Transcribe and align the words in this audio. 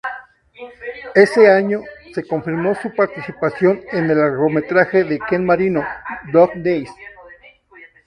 Ese 1.13 1.47
año, 1.51 1.81
se 2.15 2.25
confirmó 2.27 2.73
su 2.73 2.91
participación 2.95 3.83
en 3.91 4.09
el 4.09 4.17
largometraje 4.17 5.03
de 5.03 5.19
Ken 5.29 5.45
Marino 5.45 5.85
"Dog 6.33 6.53
Days". 6.55 6.89